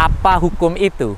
[0.00, 1.12] Apa hukum itu?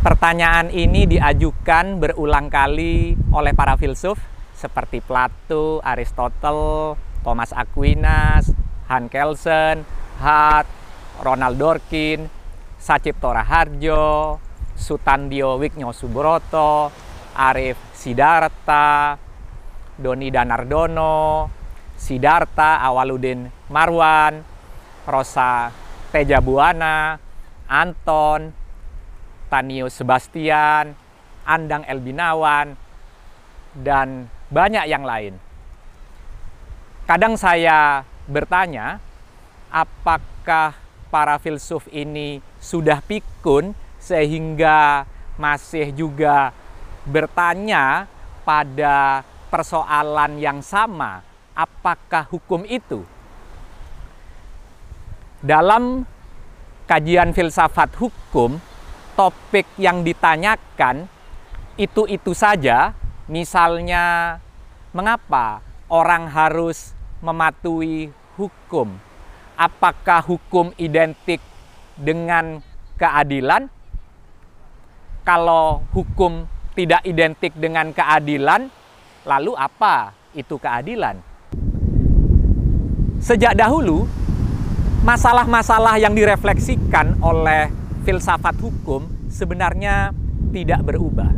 [0.00, 4.16] Pertanyaan ini diajukan berulang kali oleh para filsuf
[4.56, 8.56] seperti Plato, Aristotle, Thomas Aquinas,
[8.88, 9.84] Han Kelsen,
[10.16, 10.64] Hart,
[11.20, 12.24] Ronald Dworkin,
[12.80, 14.40] Sacipto Raharjo,
[14.72, 16.88] Sutandio Wigno Subroto,
[17.36, 19.20] Arif Sidarta,
[20.00, 21.52] Doni Danardono,
[22.00, 24.40] Sidarta Awaludin Marwan,
[25.04, 25.68] Rosa
[26.08, 27.28] Tejabuana,
[27.70, 28.50] Anton,
[29.46, 30.98] Tanio Sebastian,
[31.46, 32.74] Andang Elbinawan,
[33.78, 35.38] dan banyak yang lain.
[37.06, 38.98] Kadang saya bertanya,
[39.70, 40.74] apakah
[41.14, 45.06] para filsuf ini sudah pikun sehingga
[45.38, 46.50] masih juga
[47.06, 48.10] bertanya
[48.42, 51.22] pada persoalan yang sama,
[51.54, 53.02] apakah hukum itu?
[55.40, 56.04] Dalam
[56.90, 58.58] kajian filsafat hukum,
[59.14, 61.06] topik yang ditanyakan
[61.78, 62.98] itu-itu saja,
[63.30, 64.34] misalnya
[64.90, 66.90] mengapa orang harus
[67.22, 68.98] mematuhi hukum?
[69.54, 71.38] Apakah hukum identik
[71.94, 72.58] dengan
[72.98, 73.70] keadilan?
[75.22, 76.42] Kalau hukum
[76.74, 78.66] tidak identik dengan keadilan,
[79.22, 81.22] lalu apa itu keadilan?
[83.20, 84.08] Sejak dahulu,
[85.00, 87.72] masalah-masalah yang direfleksikan oleh
[88.04, 90.12] filsafat hukum sebenarnya
[90.52, 91.32] tidak berubah.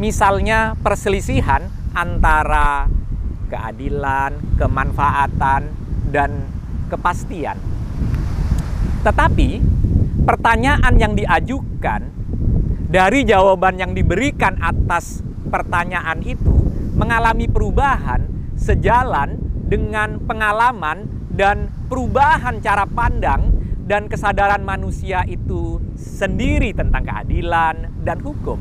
[0.00, 2.88] Misalnya perselisihan antara
[3.48, 5.62] keadilan, kemanfaatan,
[6.12, 6.48] dan
[6.88, 7.56] kepastian.
[9.04, 9.60] Tetapi
[10.24, 12.02] pertanyaan yang diajukan
[12.88, 16.56] dari jawaban yang diberikan atas pertanyaan itu
[16.96, 18.24] mengalami perubahan
[18.56, 19.36] sejalan
[19.68, 23.52] dengan pengalaman dan perubahan cara pandang
[23.84, 28.58] dan kesadaran manusia itu sendiri tentang keadilan dan hukum.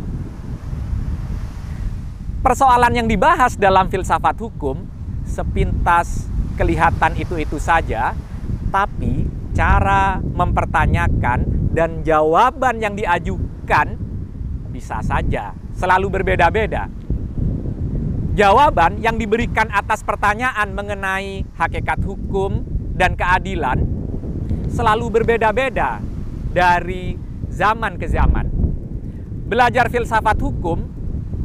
[2.45, 4.85] Persoalan yang dibahas dalam filsafat hukum
[5.25, 6.29] sepintas
[6.59, 8.13] kelihatan itu-itu saja,
[8.69, 9.25] tapi
[9.57, 13.97] cara mempertanyakan dan jawaban yang diajukan
[14.69, 16.85] bisa saja selalu berbeda-beda.
[18.35, 23.79] Jawaban yang diberikan atas pertanyaan mengenai hakikat hukum dan keadilan
[24.67, 26.03] selalu berbeda-beda
[26.51, 27.15] dari
[27.47, 28.51] zaman ke zaman.
[29.47, 30.83] Belajar filsafat hukum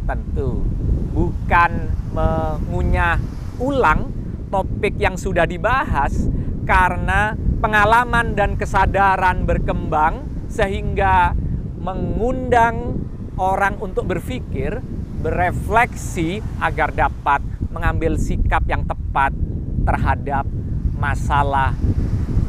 [0.03, 0.67] tentu
[1.15, 3.23] bukan mengunyah
[3.63, 4.11] ulang
[4.51, 6.27] topik yang sudah dibahas
[6.67, 11.39] karena pengalaman dan kesadaran berkembang sehingga
[11.79, 12.99] mengundang
[13.39, 14.83] orang untuk berpikir,
[15.21, 19.37] berefleksi agar dapat mengambil sikap yang tepat
[19.85, 20.49] terhadap
[20.97, 21.77] masalah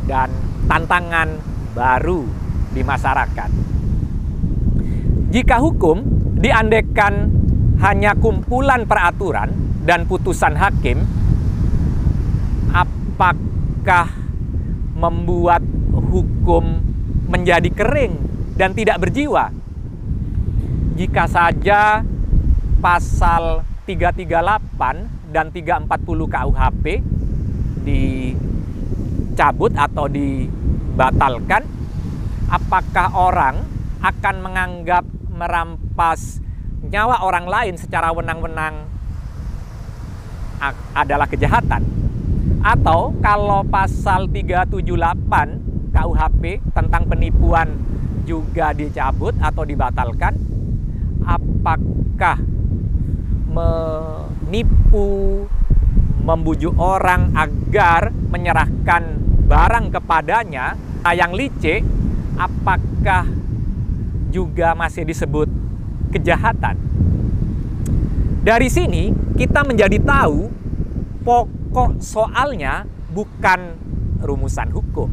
[0.07, 0.31] dan
[0.67, 1.39] tantangan
[1.75, 2.23] baru
[2.71, 3.49] di masyarakat.
[5.31, 6.03] Jika hukum
[6.39, 7.31] diandekan
[7.79, 9.51] hanya kumpulan peraturan
[9.87, 11.03] dan putusan hakim,
[12.71, 14.11] apakah
[14.95, 15.63] membuat
[16.11, 16.83] hukum
[17.31, 18.19] menjadi kering
[18.59, 19.55] dan tidak berjiwa?
[20.99, 22.03] Jika saja
[22.81, 26.85] pasal 338 dan 340 KUHP
[27.85, 31.61] dicabut atau dibatalkan,
[32.49, 33.61] apakah orang
[34.01, 36.41] akan menganggap merampas
[36.81, 38.89] nyawa orang lain secara wenang-wenang
[40.97, 41.85] adalah kejahatan?
[42.61, 47.77] Atau kalau pasal 378 KUHP tentang penipuan
[48.25, 50.37] juga dicabut atau dibatalkan,
[51.25, 52.37] apakah
[53.51, 55.43] menipu,
[56.23, 59.19] membujuk orang agar menyerahkan
[59.51, 60.79] barang kepadanya
[61.11, 61.83] yang licik,
[62.39, 63.27] apakah
[64.31, 65.51] juga masih disebut
[66.15, 66.79] kejahatan?
[68.41, 70.49] Dari sini kita menjadi tahu
[71.21, 73.75] pokok soalnya bukan
[74.23, 75.11] rumusan hukum.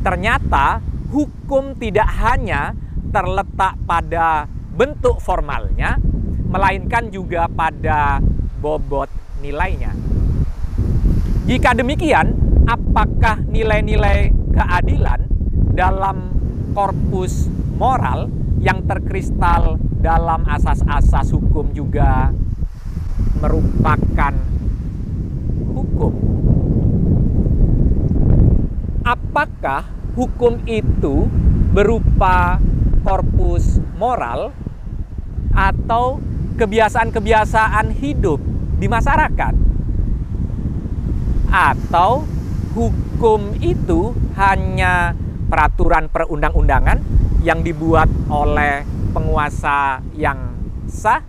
[0.00, 0.80] Ternyata
[1.12, 2.72] hukum tidak hanya
[3.12, 6.00] terletak pada bentuk formalnya,
[6.50, 8.18] melainkan juga pada
[8.58, 9.06] bobot
[9.38, 9.94] nilainya.
[11.46, 12.34] Jika demikian,
[12.66, 15.30] apakah nilai-nilai keadilan
[15.72, 16.34] dalam
[16.74, 17.46] korpus
[17.78, 18.26] moral
[18.58, 22.34] yang terkristal dalam asas-asas hukum juga
[23.38, 24.34] merupakan
[25.70, 26.12] hukum?
[29.06, 29.86] Apakah
[30.18, 31.30] hukum itu
[31.70, 32.58] berupa
[33.06, 34.52] korpus moral
[35.54, 36.29] atau
[36.60, 38.36] kebiasaan-kebiasaan hidup
[38.76, 39.54] di masyarakat?
[41.48, 42.28] Atau
[42.76, 45.16] hukum itu hanya
[45.48, 47.00] peraturan perundang-undangan
[47.40, 48.84] yang dibuat oleh
[49.16, 50.54] penguasa yang
[50.86, 51.24] sah.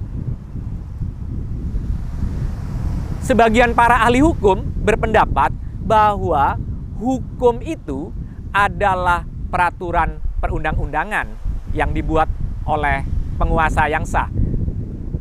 [3.23, 5.55] Sebagian para ahli hukum berpendapat
[5.87, 6.59] bahwa
[6.99, 8.11] hukum itu
[8.51, 11.31] adalah peraturan perundang-undangan
[11.71, 12.27] yang dibuat
[12.67, 13.07] oleh
[13.39, 14.40] penguasa yang sah.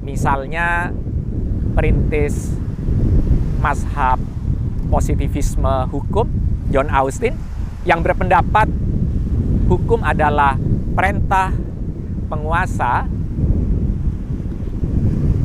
[0.00, 0.90] Misalnya
[1.76, 2.56] perintis
[3.60, 4.16] mazhab
[4.90, 6.26] positivisme hukum
[6.72, 7.36] John Austin
[7.86, 8.66] yang berpendapat
[9.70, 10.58] hukum adalah
[10.96, 11.54] perintah
[12.26, 13.06] penguasa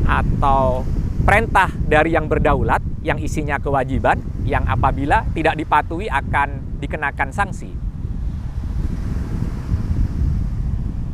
[0.06, 0.86] atau
[1.26, 7.70] perintah dari yang berdaulat yang isinya kewajiban yang apabila tidak dipatuhi akan dikenakan sanksi.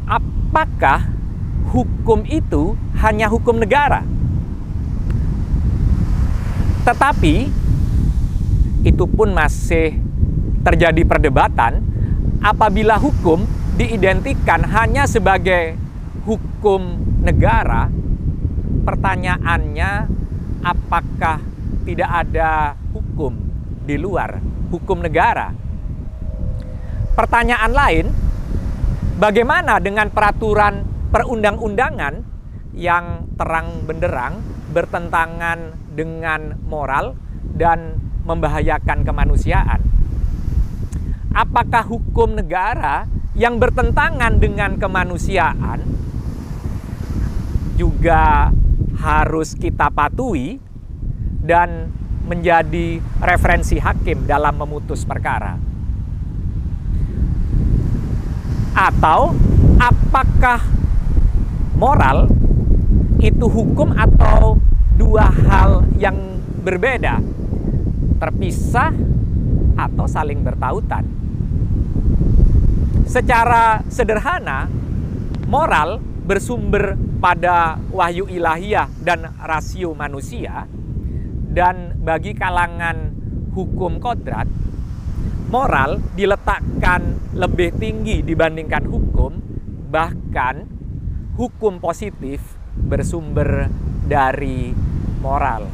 [0.08, 1.11] Apakah
[1.72, 4.04] hukum itu hanya hukum negara?
[6.84, 7.36] Tetapi
[8.84, 9.96] itu pun masih
[10.62, 11.82] terjadi perdebatan
[12.44, 13.48] apabila hukum
[13.80, 15.80] diidentikan hanya sebagai
[16.28, 17.88] hukum negara,
[18.84, 19.92] pertanyaannya
[20.62, 21.40] apakah
[21.88, 23.38] tidak ada hukum
[23.88, 25.54] di luar hukum negara?
[27.12, 28.06] Pertanyaan lain,
[29.22, 32.24] bagaimana dengan peraturan perundang-undangan
[32.72, 34.40] yang terang benderang
[34.72, 37.20] bertentangan dengan moral
[37.52, 39.84] dan membahayakan kemanusiaan?
[41.32, 45.84] Apakah hukum negara yang bertentangan dengan kemanusiaan
[47.76, 48.52] juga
[49.00, 50.60] harus kita patuhi
[51.44, 51.92] dan
[52.28, 55.56] menjadi referensi hakim dalam memutus perkara?
[58.72, 59.36] Atau
[59.80, 60.81] apakah
[61.82, 62.30] moral
[63.18, 64.62] itu hukum atau
[64.94, 67.18] dua hal yang berbeda,
[68.22, 68.94] terpisah
[69.74, 71.02] atau saling bertautan?
[73.10, 74.70] Secara sederhana,
[75.50, 80.70] moral bersumber pada wahyu ilahiyah dan rasio manusia,
[81.50, 83.10] dan bagi kalangan
[83.58, 84.46] hukum kodrat,
[85.50, 89.42] moral diletakkan lebih tinggi dibandingkan hukum,
[89.90, 90.81] bahkan
[91.36, 92.42] hukum positif
[92.76, 93.68] bersumber
[94.08, 94.72] dari
[95.20, 95.68] moral.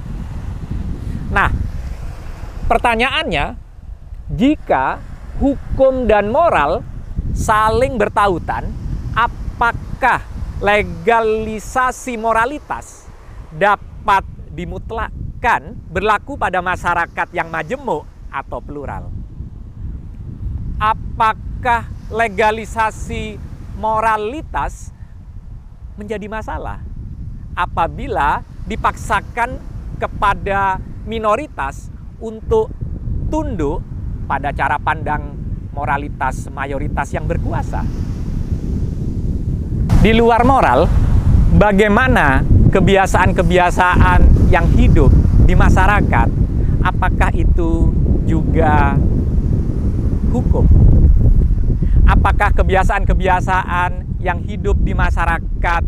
[1.34, 1.50] Nah,
[2.70, 3.58] pertanyaannya,
[4.34, 5.02] jika
[5.40, 6.82] hukum dan moral
[7.34, 8.70] saling bertautan,
[9.14, 10.22] apakah
[10.62, 13.06] legalisasi moralitas
[13.54, 19.10] dapat dimutlakkan berlaku pada masyarakat yang majemuk atau plural?
[20.78, 23.38] Apakah legalisasi
[23.78, 24.97] moralitas
[25.98, 26.80] menjadi masalah
[27.58, 29.58] apabila dipaksakan
[29.98, 30.78] kepada
[31.10, 31.90] minoritas
[32.22, 32.70] untuk
[33.34, 33.82] tunduk
[34.30, 35.34] pada cara pandang
[35.74, 37.82] moralitas mayoritas yang berkuasa.
[39.98, 40.86] Di luar moral,
[41.58, 45.10] bagaimana kebiasaan-kebiasaan yang hidup
[45.50, 46.30] di masyarakat,
[46.86, 47.90] apakah itu
[48.30, 48.94] juga
[50.30, 50.66] hukum?
[52.06, 55.84] Apakah kebiasaan-kebiasaan yang hidup di masyarakat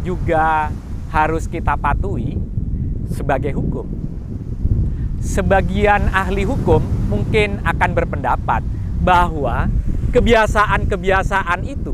[0.00, 0.72] juga
[1.12, 2.40] harus kita patuhi
[3.12, 3.84] sebagai hukum?
[5.20, 6.80] Sebagian ahli hukum
[7.12, 8.64] mungkin akan berpendapat
[9.04, 9.68] bahwa
[10.16, 11.92] kebiasaan-kebiasaan itu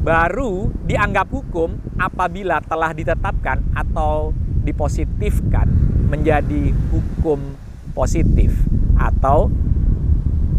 [0.00, 4.32] baru dianggap hukum apabila telah ditetapkan atau
[4.64, 5.68] dipositifkan
[6.08, 7.60] menjadi hukum
[7.92, 8.56] positif
[8.96, 9.52] atau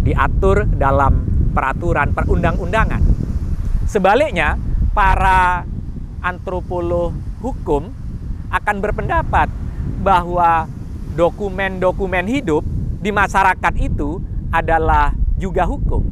[0.06, 3.23] diatur dalam peraturan perundang-undangan.
[3.88, 4.56] Sebaliknya,
[4.96, 5.68] para
[6.24, 7.12] antropolog
[7.44, 7.92] hukum
[8.54, 9.52] akan berpendapat
[10.00, 10.70] bahwa
[11.18, 12.64] dokumen-dokumen hidup
[13.04, 14.24] di masyarakat itu
[14.54, 16.06] adalah juga hukum.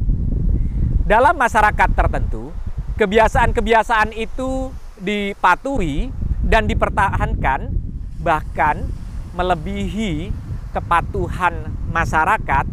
[1.08, 2.52] Dalam masyarakat tertentu,
[3.00, 6.12] kebiasaan-kebiasaan itu dipatuhi
[6.44, 7.72] dan dipertahankan,
[8.20, 8.86] bahkan
[9.32, 10.30] melebihi
[10.76, 12.66] kepatuhan masyarakat,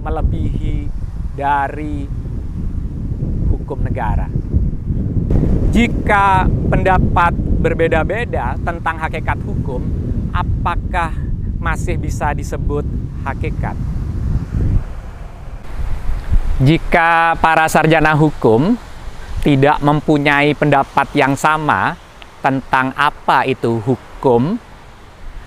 [0.00, 0.88] melebihi
[1.36, 2.19] dari
[3.70, 4.26] hukum negara.
[5.70, 7.30] Jika pendapat
[7.62, 9.78] berbeda-beda tentang hakikat hukum,
[10.34, 11.14] apakah
[11.62, 12.82] masih bisa disebut
[13.22, 13.78] hakikat.
[16.58, 18.74] Jika para sarjana hukum
[19.46, 21.94] tidak mempunyai pendapat yang sama
[22.42, 24.58] tentang apa itu hukum,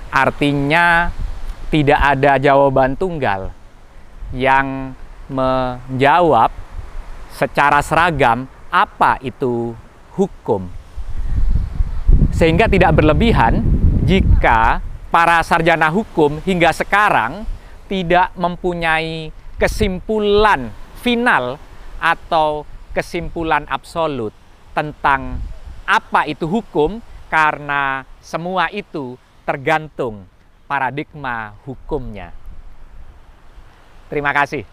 [0.08, 1.12] artinya
[1.68, 3.52] tidak ada jawaban tunggal
[4.32, 4.96] yang
[5.28, 6.63] menjawab
[7.34, 9.74] secara seragam apa itu
[10.14, 10.70] hukum.
[12.34, 13.62] Sehingga tidak berlebihan
[14.06, 17.46] jika para sarjana hukum hingga sekarang
[17.90, 21.62] tidak mempunyai kesimpulan final
[22.02, 24.34] atau kesimpulan absolut
[24.74, 25.38] tentang
[25.86, 26.98] apa itu hukum
[27.30, 30.26] karena semua itu tergantung
[30.66, 32.34] paradigma hukumnya.
[34.10, 34.66] Terima kasih.